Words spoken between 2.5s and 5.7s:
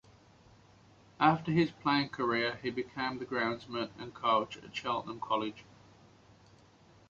he became the groundsman and coach at Cheltenham College.